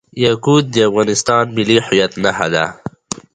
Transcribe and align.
یاقوت 0.23 0.65
د 0.73 0.77
افغانستان 0.89 1.43
د 1.49 1.53
ملي 1.55 1.77
هویت 1.85 2.13
نښه 2.23 2.47
ده. 2.53 2.65